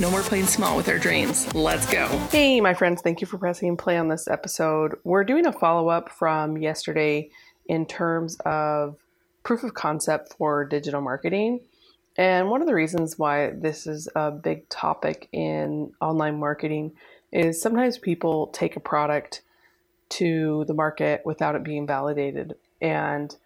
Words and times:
No 0.00 0.10
more 0.10 0.22
playing 0.22 0.46
small 0.46 0.78
with 0.78 0.88
our 0.88 0.98
dreams. 0.98 1.54
Let's 1.54 1.84
go. 1.84 2.06
Hey, 2.30 2.58
my 2.62 2.72
friends, 2.72 3.02
thank 3.02 3.20
you 3.20 3.26
for 3.26 3.36
pressing 3.36 3.76
play 3.76 3.98
on 3.98 4.08
this 4.08 4.28
episode. 4.28 4.96
We're 5.04 5.24
doing 5.24 5.44
a 5.44 5.52
follow 5.52 5.90
up 5.90 6.10
from 6.10 6.56
yesterday 6.56 7.28
in 7.66 7.84
terms 7.84 8.38
of 8.46 8.96
proof 9.42 9.62
of 9.62 9.74
concept 9.74 10.32
for 10.38 10.64
digital 10.64 11.02
marketing. 11.02 11.60
And 12.16 12.48
one 12.48 12.62
of 12.62 12.66
the 12.66 12.72
reasons 12.74 13.18
why 13.18 13.50
this 13.50 13.86
is 13.86 14.08
a 14.16 14.30
big 14.30 14.66
topic 14.70 15.28
in 15.32 15.92
online 16.00 16.38
marketing 16.38 16.92
is 17.30 17.60
sometimes 17.60 17.98
people 17.98 18.46
take 18.46 18.76
a 18.76 18.80
product 18.80 19.42
to 20.08 20.64
the 20.64 20.72
market 20.72 21.20
without 21.26 21.56
it 21.56 21.62
being 21.62 21.86
validated. 21.86 22.54
And 22.80 23.36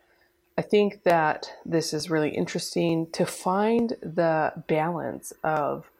I 0.57 0.63
think 0.63 1.03
that 1.03 1.51
this 1.67 1.93
is 1.93 2.11
really 2.11 2.31
interesting 2.31 3.09
to 3.11 3.27
find 3.27 3.97
the 4.01 4.53
balance 4.69 5.33
of 5.43 5.91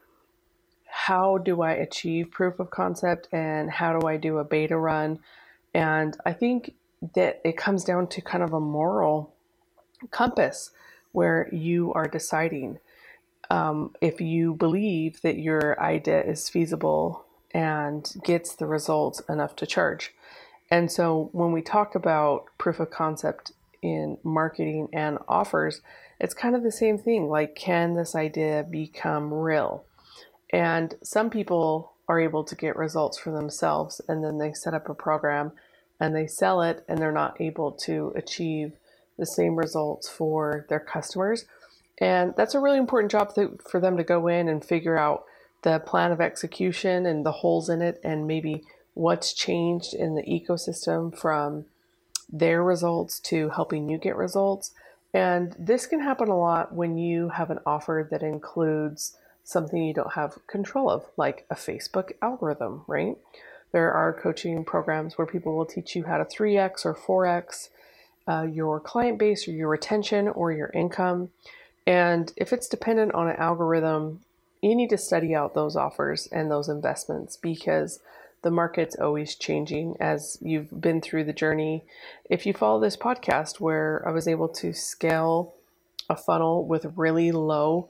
how 0.97 1.39
do 1.39 1.61
I 1.61 1.73
achieve 1.73 2.31
proof 2.31 2.61
of 2.61 2.71
concept 2.71 3.27
and 3.33 3.69
how 3.69 3.99
do 3.99 4.07
I 4.07 4.17
do 4.17 4.39
a 4.39 4.45
beta 4.45 4.79
run? 4.79 5.19
And 5.75 6.17
I 6.25 6.33
think 6.33 6.75
that 7.17 7.41
it 7.45 7.57
comes 7.57 7.83
down 7.83 8.07
to 8.07 8.21
kind 8.21 8.45
of 8.45 8.53
a 8.53 8.61
moral 8.61 9.35
compass 10.13 10.71
where 11.11 11.49
you 11.53 11.93
are 11.95 12.07
deciding 12.07 12.79
um, 13.51 13.93
if 14.01 14.21
you 14.21 14.55
believe 14.55 15.21
that 15.23 15.37
your 15.37 15.79
idea 15.83 16.23
is 16.23 16.49
feasible 16.49 17.27
and 17.51 18.15
gets 18.23 18.55
the 18.55 18.67
results 18.67 19.21
enough 19.29 19.57
to 19.57 19.67
charge. 19.67 20.15
And 20.71 20.93
so 20.93 21.29
when 21.33 21.51
we 21.51 21.61
talk 21.61 21.97
about 21.97 22.45
proof 22.57 22.79
of 22.79 22.91
concept 22.91 23.51
in 23.83 24.17
marketing 24.23 24.91
and 24.93 25.19
offers, 25.27 25.83
it's 26.21 26.35
kind 26.35 26.55
of 26.55 26.63
the 26.63 26.73
same 26.73 26.99
thing. 26.99 27.29
Like, 27.29 27.57
can 27.57 27.95
this 27.95 28.15
idea 28.15 28.63
become 28.63 29.35
real? 29.35 29.85
And 30.55 30.95
some 31.03 31.31
people 31.31 31.95
are 32.07 32.21
able 32.21 32.45
to 32.45 32.55
get 32.55 32.77
results 32.77 33.19
for 33.19 33.33
themselves 33.33 34.01
and 34.09 34.23
then 34.23 34.39
they 34.39 34.53
set 34.53 34.73
up 34.73 34.89
a 34.89 34.95
program 34.95 35.51
and 35.99 36.15
they 36.15 36.29
sell 36.29 36.63
it 36.63 36.85
and 36.89 37.01
they're 37.01 37.11
not 37.11 37.41
able 37.41 37.73
to 37.73 38.13
achieve 38.15 38.75
the 39.19 39.27
same 39.27 39.57
results 39.57 40.09
for 40.09 40.65
their 40.69 40.79
customers. 40.79 41.47
And 41.99 42.35
that's 42.37 42.55
a 42.55 42.61
really 42.61 42.79
important 42.79 43.11
job 43.11 43.35
to, 43.35 43.59
for 43.69 43.81
them 43.81 43.97
to 43.97 44.05
go 44.05 44.29
in 44.29 44.49
and 44.49 44.65
figure 44.65 44.97
out 44.97 45.25
the 45.63 45.81
plan 45.81 46.13
of 46.13 46.21
execution 46.21 47.05
and 47.05 47.27
the 47.27 47.33
holes 47.33 47.69
in 47.69 47.83
it 47.83 48.01
and 48.05 48.29
maybe 48.29 48.63
what's 48.95 49.33
changed 49.33 49.93
in 49.93 50.15
the 50.15 50.23
ecosystem 50.23 51.19
from 51.19 51.65
their 52.33 52.63
results 52.63 53.19
to 53.19 53.49
helping 53.51 53.89
you 53.89 53.99
get 53.99 54.15
results. 54.15 54.71
And 55.13 55.57
this 55.59 55.87
can 55.87 55.99
happen 55.99 56.29
a 56.29 56.39
lot 56.39 56.73
when 56.73 56.97
you 56.97 57.31
have 57.31 57.51
an 57.51 57.59
offer 57.67 58.07
that 58.13 58.23
includes 58.23 59.17
something 59.45 59.85
you 59.85 59.95
don't 59.95 60.15
have 60.15 60.45
control 60.47 60.91
of, 60.91 61.05
like 61.17 61.47
a 61.51 61.55
Facebook 61.55 62.13
algorithm, 62.23 62.83
right? 62.87 63.17
There 63.73 63.93
are 63.93 64.13
coaching 64.13 64.65
programs 64.65 65.19
where 65.19 65.27
people 65.27 65.57
will 65.57 65.67
teach 65.67 65.95
you 65.95 66.05
how 66.05 66.19
to 66.19 66.25
3x 66.25 66.85
or 66.85 66.95
4x 66.95 67.69
uh, 68.27 68.47
your 68.51 68.81
client 68.81 69.19
base 69.19 69.47
or 69.47 69.53
your 69.53 69.69
retention 69.69 70.29
or 70.29 70.51
your 70.51 70.71
income. 70.73 71.31
And 71.87 72.33
if 72.37 72.53
it's 72.53 72.69
dependent 72.69 73.15
on 73.15 73.29
an 73.29 73.37
algorithm, 73.37 74.21
you 74.63 74.75
need 74.75 74.91
to 74.91 74.99
study 74.99 75.35
out 75.35 75.55
those 75.55 75.77
offers 75.77 76.27
and 76.33 76.51
those 76.51 76.69
investments 76.69 77.37
because 77.37 78.01
the 78.41 78.51
market's 78.51 78.97
always 78.97 79.35
changing 79.35 79.97
as 80.01 80.39
you've 80.41 80.81
been 80.81 81.01
through 81.01 81.25
the 81.25 81.33
journey. 81.33 81.85
If 82.31 82.47
you 82.47 82.53
follow 82.53 82.81
this 82.81 82.97
podcast, 82.97 83.61
where 83.61 84.03
I 84.07 84.11
was 84.11 84.29
able 84.29 84.49
to 84.49 84.73
scale 84.73 85.55
a 86.09 86.17
funnel 86.17 86.65
with 86.65 86.93
really 86.97 87.33
low 87.33 87.89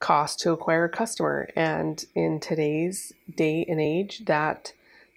cost 0.00 0.40
to 0.40 0.52
acquire 0.52 0.84
a 0.84 0.88
customer. 0.88 1.48
And 1.56 2.04
in 2.14 2.40
today's 2.40 3.12
day 3.34 3.64
and 3.68 3.80
age, 3.80 4.24
that 4.26 4.72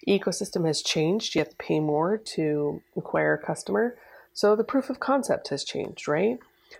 ecosystem 0.06 0.66
has 0.66 0.82
changed. 0.82 1.34
You 1.34 1.40
have 1.40 1.50
to 1.50 1.56
pay 1.56 1.80
more 1.80 2.16
to 2.16 2.82
acquire 2.96 3.34
a 3.34 3.46
customer. 3.46 3.96
So 4.32 4.56
the 4.56 4.64
proof 4.64 4.88
of 4.88 5.00
concept 5.00 5.48
has 5.48 5.64
changed, 5.64 6.08
right? 6.08 6.38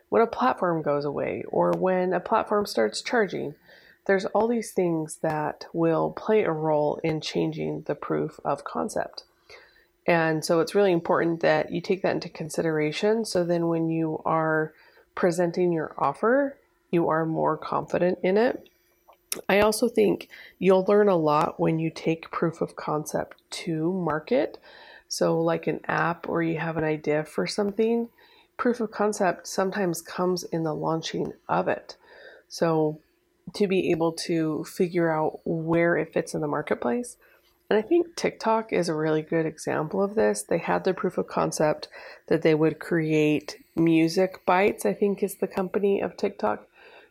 When 0.09 0.23
a 0.23 0.27
platform 0.27 0.83
goes 0.83 1.05
away 1.05 1.45
or 1.49 1.73
when 1.73 2.13
a 2.13 2.21
platform 2.21 2.67
starts 2.67 3.03
charging, 3.03 3.55
there's 4.07 4.25
all 4.27 4.49
these 4.49 4.73
things 4.73 5.19
that 5.23 5.67
will 5.73 6.11
play 6.11 6.45
a 6.45 6.53
role 6.53 6.99
in 7.05 7.21
changing 7.21 7.83
the 7.83 7.95
proof 7.95 8.41
of 8.45 8.65
concept. 8.65 9.25
And 10.07 10.43
so 10.43 10.61
it's 10.61 10.75
really 10.75 10.93
important 10.93 11.41
that 11.41 11.71
you 11.71 11.83
take 11.83 12.01
that 12.03 12.15
into 12.15 12.31
consideration. 12.31 13.27
So 13.27 13.45
then 13.45 13.69
when 13.69 13.91
you 13.91 14.23
are 14.25 14.73
presenting 15.15 15.73
your 15.73 15.95
offer, 15.99 16.57
you 16.91 17.09
are 17.09 17.27
more 17.27 17.57
confident 17.57 18.19
in 18.23 18.37
it. 18.37 18.69
I 19.49 19.61
also 19.61 19.89
think 19.89 20.29
you'll 20.59 20.85
learn 20.87 21.09
a 21.09 21.17
lot 21.17 21.61
when 21.61 21.79
you 21.79 21.91
take 21.91 22.31
proof 22.31 22.61
of 22.61 22.77
concept 22.77 23.37
to 23.51 23.93
market. 23.93 24.59
So, 25.07 25.41
like 25.41 25.67
an 25.67 25.81
app 25.87 26.29
or 26.29 26.43
you 26.43 26.59
have 26.59 26.77
an 26.77 26.85
idea 26.85 27.25
for 27.25 27.47
something, 27.47 28.09
proof 28.57 28.81
of 28.81 28.91
concept 28.91 29.47
sometimes 29.47 30.03
comes 30.03 30.45
in 30.45 30.65
the 30.65 30.75
launching 30.75 31.33
of 31.49 31.69
it. 31.69 31.97
So, 32.49 33.01
to 33.55 33.67
be 33.67 33.91
able 33.91 34.13
to 34.13 34.65
figure 34.65 35.11
out 35.11 35.41
where 35.45 35.97
it 35.97 36.13
fits 36.13 36.35
in 36.35 36.41
the 36.41 36.47
marketplace. 36.47 37.17
And 37.71 37.79
I 37.79 37.83
think 37.83 38.17
TikTok 38.17 38.73
is 38.73 38.89
a 38.89 38.95
really 38.95 39.23
good 39.23 39.45
example 39.47 40.03
of 40.03 40.15
this. 40.15 40.43
They 40.43 40.59
had 40.59 40.85
the 40.85 40.95
proof 40.95 41.19
of 41.19 41.27
concept 41.27 41.89
that 42.29 42.43
they 42.43 42.55
would 42.55 42.79
create 42.79 43.63
music 43.77 44.45
bites, 44.47 44.87
I 44.87 44.95
think 44.95 45.23
is 45.23 45.37
the 45.37 45.47
company 45.47 46.01
of 46.01 46.17
TikTok 46.17 46.68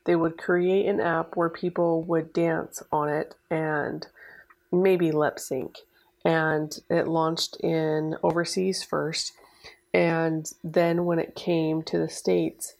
they 0.07 0.15
would 0.15 0.37
create 0.37 0.87
an 0.87 1.01
app 1.01 1.35
where 1.35 1.49
people 1.49 2.01
would 2.03 2.31
dance 2.31 2.81
on 2.93 3.09
it 3.09 3.35
and 3.51 4.07
maybe 4.71 5.11
lip 5.11 5.37
sync. 5.37 5.79
And 6.23 6.75
it 6.89 7.09
launched 7.09 7.57
in 7.57 8.15
overseas 8.23 8.83
first. 8.83 9.33
And 9.93 10.49
then 10.63 11.03
when 11.03 11.19
it 11.19 11.35
came 11.35 11.83
to 11.83 11.99
the 11.99 12.07
States, 12.09 12.75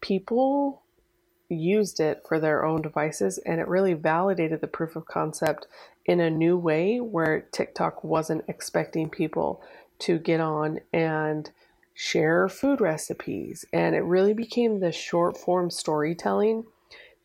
people 0.00 0.82
used 1.50 2.00
it 2.00 2.22
for 2.26 2.40
their 2.40 2.64
own 2.64 2.80
devices 2.80 3.38
and 3.38 3.60
it 3.60 3.68
really 3.68 3.94
validated 3.94 4.62
the 4.62 4.66
proof 4.66 4.96
of 4.96 5.06
concept 5.06 5.66
in 6.06 6.18
a 6.18 6.30
new 6.30 6.56
way 6.56 6.98
where 6.98 7.46
TikTok 7.52 8.02
wasn't 8.02 8.44
expecting 8.48 9.10
people 9.10 9.62
to 9.98 10.18
get 10.18 10.40
on 10.40 10.80
and 10.94 11.50
share 12.00 12.48
food 12.48 12.80
recipes, 12.80 13.64
and 13.72 13.96
it 13.96 14.04
really 14.04 14.32
became 14.32 14.78
the 14.78 14.92
short 14.92 15.36
form 15.36 15.68
storytelling 15.68 16.64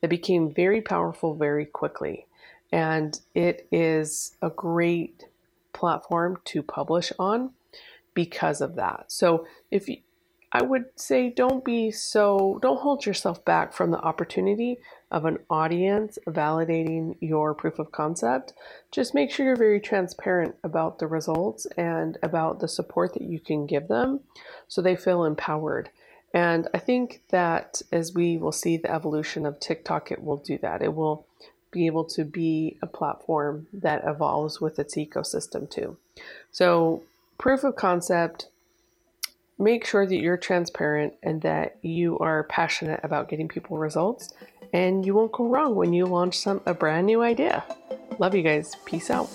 that 0.02 0.08
became 0.08 0.52
very 0.52 0.82
powerful 0.82 1.36
very 1.36 1.64
quickly. 1.64 2.26
And 2.72 3.20
it 3.36 3.68
is 3.72 4.36
a 4.42 4.50
great 4.50 5.26
platform 5.74 6.40
to 6.46 6.64
publish 6.64 7.14
on 7.20 7.52
because 8.16 8.62
of 8.62 8.74
that. 8.74 9.12
So 9.12 9.46
if 9.70 9.88
you, 9.88 9.98
I 10.56 10.62
would 10.62 10.86
say 10.96 11.32
don't 11.32 11.66
be 11.66 11.90
so, 11.90 12.60
don't 12.62 12.80
hold 12.80 13.08
yourself 13.08 13.44
back 13.44 13.74
from 13.74 13.90
the 13.90 14.00
opportunity 14.00 14.78
of 15.10 15.26
an 15.26 15.40
audience 15.50 16.20
validating 16.28 17.18
your 17.20 17.56
proof 17.56 17.80
of 17.80 17.92
concept. 17.92 18.54
Just 18.92 19.16
make 19.16 19.32
sure 19.32 19.48
you're 19.48 19.56
very 19.56 19.80
transparent 19.80 20.56
about 20.64 21.00
the 21.00 21.08
results 21.08 21.66
and 21.76 22.20
about 22.22 22.60
the 22.60 22.68
support 22.68 23.14
that 23.14 23.24
you 23.24 23.40
can 23.40 23.66
give 23.66 23.88
them 23.88 24.20
so 24.68 24.80
they 24.80 24.96
feel 24.96 25.26
empowered. 25.26 25.90
And 26.36 26.68
I 26.72 26.78
think 26.78 27.24
that 27.30 27.82
as 27.92 28.14
we 28.14 28.38
will 28.38 28.52
see 28.52 28.78
the 28.78 28.92
evolution 28.92 29.48
of 29.48 29.60
TikTok, 29.60 30.12
it 30.12 30.24
will 30.24 30.38
do 30.38 30.60
that. 30.60 30.84
It 30.84 30.94
will 30.94 31.26
be 31.72 31.88
able 31.88 32.06
to 32.06 32.24
be 32.24 32.78
a 32.82 32.88
platform 32.88 33.66
that 33.74 34.04
evolves 34.06 34.62
with 34.62 34.78
its 34.78 34.96
ecosystem 34.96 35.68
too. 35.70 35.98
So, 36.52 37.02
proof 37.40 37.64
of 37.64 37.76
concept 37.76 38.48
make 39.64 39.86
sure 39.86 40.06
that 40.06 40.16
you're 40.16 40.38
transparent 40.38 41.14
and 41.24 41.42
that 41.42 41.78
you 41.82 42.20
are 42.20 42.44
passionate 42.44 43.00
about 43.04 43.30
getting 43.30 43.48
people 43.48 43.78
results 43.78 44.34
and 44.74 45.06
you 45.06 45.14
won't 45.14 45.32
go 45.32 45.48
wrong 45.48 45.76
when 45.76 45.94
you 45.94 46.06
launch 46.06 46.38
some 46.38 46.62
a 46.66 46.74
brand 46.74 47.08
new 47.08 47.22
idea. 47.22 47.64
Love 48.20 48.36
you 48.36 48.42
guys. 48.42 48.76
Peace 48.86 49.10
out. 49.10 49.30